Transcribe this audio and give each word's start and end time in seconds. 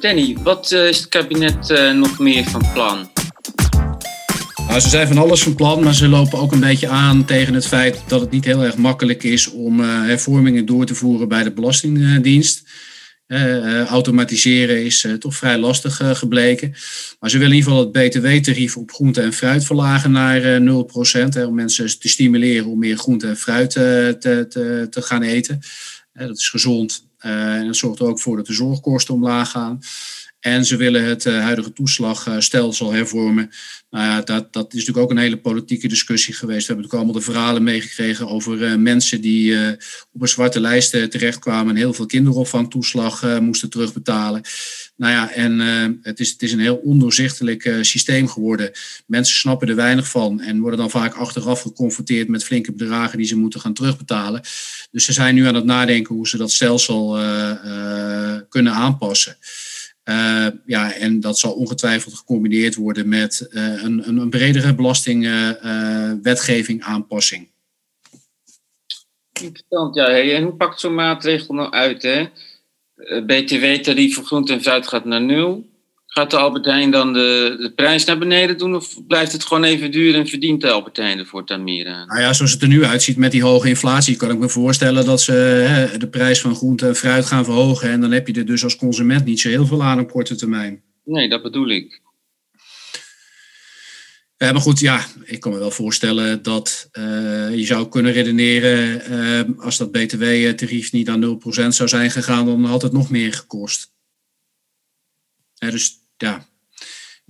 Danny, 0.00 0.36
wat 0.42 0.72
is 0.72 0.98
het 0.98 1.08
kabinet 1.08 1.92
nog 1.94 2.18
meer 2.18 2.44
van 2.44 2.72
plan? 2.72 3.10
Nou, 4.70 4.82
ze 4.82 4.88
zijn 4.88 5.06
van 5.08 5.18
alles 5.18 5.42
van 5.42 5.54
plan, 5.54 5.82
maar 5.82 5.94
ze 5.94 6.08
lopen 6.08 6.38
ook 6.38 6.52
een 6.52 6.60
beetje 6.60 6.88
aan 6.88 7.24
tegen 7.24 7.54
het 7.54 7.66
feit 7.66 8.02
dat 8.06 8.20
het 8.20 8.30
niet 8.30 8.44
heel 8.44 8.64
erg 8.64 8.76
makkelijk 8.76 9.22
is 9.22 9.50
om 9.50 9.80
hervormingen 9.80 10.66
door 10.66 10.86
te 10.86 10.94
voeren 10.94 11.28
bij 11.28 11.42
de 11.42 11.52
Belastingdienst. 11.52 12.62
Automatiseren 13.88 14.84
is 14.84 15.06
toch 15.18 15.34
vrij 15.34 15.58
lastig 15.58 16.00
gebleken. 16.18 16.74
Maar 17.20 17.30
ze 17.30 17.38
willen 17.38 17.52
in 17.52 17.58
ieder 17.58 17.72
geval 17.72 17.92
het 17.92 17.92
btw-tarief 17.92 18.76
op 18.76 18.90
groente 18.90 19.20
en 19.20 19.32
fruit 19.32 19.64
verlagen 19.64 20.10
naar 20.10 20.60
0%. 20.60 21.28
Hè, 21.28 21.44
om 21.44 21.54
mensen 21.54 21.98
te 21.98 22.08
stimuleren 22.08 22.66
om 22.66 22.78
meer 22.78 22.96
groente 22.96 23.26
en 23.26 23.36
fruit 23.36 23.70
te, 23.70 24.16
te, 24.18 24.86
te 24.90 25.02
gaan 25.02 25.22
eten. 25.22 25.60
dat 26.12 26.38
is 26.38 26.48
gezond 26.48 27.08
en 27.20 27.66
dat 27.66 27.76
zorgt 27.76 28.00
er 28.00 28.06
ook 28.06 28.20
voor 28.20 28.36
dat 28.36 28.46
de 28.46 28.52
zorgkosten 28.52 29.14
omlaag 29.14 29.50
gaan. 29.50 29.80
En 30.40 30.64
ze 30.64 30.76
willen 30.76 31.04
het 31.04 31.24
huidige 31.24 31.72
toeslagstelsel 31.72 32.92
hervormen. 32.92 33.50
Nou 33.90 34.04
ja, 34.04 34.20
dat, 34.20 34.52
dat 34.52 34.66
is 34.66 34.78
natuurlijk 34.78 35.04
ook 35.04 35.10
een 35.10 35.22
hele 35.22 35.40
politieke 35.40 35.88
discussie 35.88 36.34
geweest. 36.34 36.66
We 36.66 36.72
hebben 36.72 36.84
natuurlijk 36.84 37.10
allemaal 37.10 37.26
de 37.26 37.32
verhalen 37.32 37.62
meegekregen 37.62 38.28
over 38.28 38.62
uh, 38.62 38.74
mensen 38.74 39.20
die 39.20 39.56
op 40.12 40.22
een 40.22 40.28
zwarte 40.28 40.60
lijst 40.60 40.90
terechtkwamen 40.90 41.70
en 41.70 41.76
heel 41.76 41.92
veel 41.92 42.06
kinderopvangtoeslag 42.06 43.40
moesten 43.40 43.70
terugbetalen. 43.70 44.42
Nou 44.96 45.12
ja, 45.12 45.32
en 45.32 45.58
het, 46.02 46.20
is, 46.20 46.30
het 46.30 46.42
is 46.42 46.52
een 46.52 46.60
heel 46.60 46.76
ondoorzichtelijk 46.76 47.78
systeem 47.80 48.28
geworden. 48.28 48.70
Mensen 49.06 49.36
snappen 49.36 49.68
er 49.68 49.76
weinig 49.76 50.08
van 50.08 50.40
en 50.40 50.60
worden 50.60 50.78
dan 50.78 50.90
vaak 50.90 51.14
achteraf 51.14 51.60
geconfronteerd 51.62 52.28
met 52.28 52.44
flinke 52.44 52.72
bedragen 52.72 53.18
die 53.18 53.26
ze 53.26 53.36
moeten 53.36 53.60
gaan 53.60 53.74
terugbetalen. 53.74 54.42
Dus 54.90 55.04
ze 55.04 55.12
zijn 55.12 55.34
nu 55.34 55.46
aan 55.46 55.54
het 55.54 55.64
nadenken 55.64 56.14
hoe 56.14 56.28
ze 56.28 56.36
dat 56.36 56.50
stelsel 56.50 57.18
kunnen 58.48 58.72
aanpassen. 58.72 59.36
Uh, 60.04 60.46
ja, 60.66 60.92
en 60.92 61.20
dat 61.20 61.38
zal 61.38 61.52
ongetwijfeld 61.52 62.14
gecombineerd 62.14 62.74
worden 62.74 63.08
met 63.08 63.46
een, 63.50 64.08
een, 64.08 64.18
een, 64.18 64.30
bredere 64.30 64.74
belastingwetgeving 64.74 66.80
uh, 66.80 66.88
aanpassing. 66.88 67.48
Interessant, 69.40 69.94
ja. 69.94 70.08
En 70.08 70.42
hoe 70.42 70.54
pakt 70.54 70.80
zo'n 70.80 70.94
maatregel 70.94 71.54
nou 71.54 71.70
uit? 71.70 72.30
BTW-tarief 73.26 74.14
voor 74.14 74.24
groente 74.24 74.52
en 74.52 74.62
fruit 74.62 74.88
gaat 74.88 75.04
naar 75.04 75.22
nul. 75.22 75.69
Gaat 76.12 76.30
de 76.30 76.36
Albert 76.36 76.64
Heijn 76.64 76.90
dan 76.90 77.12
de, 77.12 77.56
de 77.58 77.72
prijs 77.74 78.04
naar 78.04 78.18
beneden 78.18 78.58
doen 78.58 78.74
of 78.74 79.06
blijft 79.06 79.32
het 79.32 79.44
gewoon 79.44 79.64
even 79.64 79.90
duur 79.90 80.14
en 80.14 80.26
verdient 80.26 80.60
de 80.60 80.70
Albert 80.70 80.96
Heijn 80.96 81.18
ervoor 81.18 81.44
aan? 81.46 81.64
Nou 81.64 82.20
ja, 82.20 82.32
zoals 82.32 82.52
het 82.52 82.62
er 82.62 82.68
nu 82.68 82.84
uitziet 82.84 83.16
met 83.16 83.32
die 83.32 83.42
hoge 83.42 83.68
inflatie, 83.68 84.16
kan 84.16 84.30
ik 84.30 84.38
me 84.38 84.48
voorstellen 84.48 85.04
dat 85.04 85.20
ze 85.20 85.32
hè, 85.32 85.98
de 85.98 86.08
prijs 86.08 86.40
van 86.40 86.54
groente 86.54 86.86
en 86.86 86.96
fruit 86.96 87.24
gaan 87.26 87.44
verhogen. 87.44 87.90
En 87.90 88.00
dan 88.00 88.10
heb 88.10 88.26
je 88.26 88.32
er 88.32 88.46
dus 88.46 88.64
als 88.64 88.76
consument 88.76 89.24
niet 89.24 89.40
zo 89.40 89.48
heel 89.48 89.66
veel 89.66 89.82
aan 89.82 90.00
op 90.00 90.10
korte 90.10 90.34
termijn. 90.34 90.82
Nee, 91.04 91.28
dat 91.28 91.42
bedoel 91.42 91.68
ik. 91.68 92.00
Uh, 94.38 94.52
maar 94.52 94.60
goed, 94.60 94.80
ja, 94.80 95.06
ik 95.24 95.40
kan 95.40 95.52
me 95.52 95.58
wel 95.58 95.70
voorstellen 95.70 96.42
dat 96.42 96.88
uh, 96.92 97.04
je 97.54 97.64
zou 97.64 97.88
kunnen 97.88 98.12
redeneren, 98.12 99.02
uh, 99.12 99.64
als 99.64 99.76
dat 99.76 99.90
btw-tarief 99.90 100.92
niet 100.92 101.08
aan 101.08 101.40
0% 101.64 101.66
zou 101.68 101.88
zijn 101.88 102.10
gegaan, 102.10 102.46
dan 102.46 102.64
had 102.64 102.82
het 102.82 102.92
nog 102.92 103.10
meer 103.10 103.32
gekost. 103.32 103.92
dus 105.58 105.99
ja, 106.20 106.46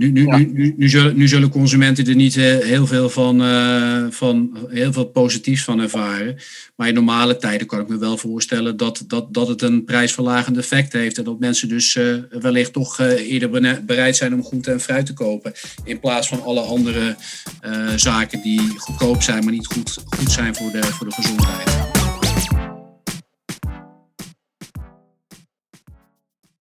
nu, 0.00 0.10
nu, 0.10 0.24
Nu, 0.24 0.74
nu, 0.76 0.88
zullen, 0.88 1.16
nu 1.16 1.28
zullen 1.28 1.50
consumenten 1.50 2.06
er 2.06 2.14
niet 2.14 2.36
uh, 2.36 2.58
heel 2.58 2.86
veel 2.86 3.10
van, 3.10 3.42
uh, 3.42 4.06
van 4.10 4.58
heel 4.68 4.92
veel 4.92 5.04
positiefs 5.04 5.64
van 5.64 5.80
ervaren. 5.80 6.36
Maar 6.76 6.88
in 6.88 6.94
normale 6.94 7.36
tijden 7.36 7.66
kan 7.66 7.80
ik 7.80 7.88
me 7.88 7.98
wel 7.98 8.16
voorstellen 8.16 8.76
dat, 8.76 9.04
dat, 9.06 9.34
dat 9.34 9.48
het 9.48 9.62
een 9.62 9.84
prijsverlagend 9.84 10.56
effect 10.56 10.92
heeft. 10.92 11.18
En 11.18 11.24
dat 11.24 11.38
mensen 11.38 11.68
dus 11.68 11.94
uh, 11.94 12.14
wellicht 12.30 12.72
toch 12.72 12.98
eerder 13.00 13.80
bereid 13.84 14.16
zijn 14.16 14.34
om 14.34 14.44
groente 14.44 14.70
en 14.70 14.80
fruit 14.80 15.06
te 15.06 15.12
kopen. 15.12 15.52
In 15.84 16.00
plaats 16.00 16.28
van 16.28 16.42
alle 16.42 16.60
andere 16.60 17.16
zaken 17.96 18.42
die 18.42 18.60
goedkoop 18.76 19.22
zijn, 19.22 19.44
maar 19.44 19.52
niet 19.52 19.66
goed, 19.66 19.98
goed 20.06 20.30
zijn 20.30 20.54
voor 20.54 20.70
de, 20.70 20.82
voor 20.82 21.08
de 21.08 21.14
gezondheid. 21.14 21.99